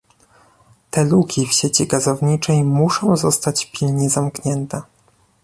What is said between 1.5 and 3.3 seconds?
sieci gazowniczej muszą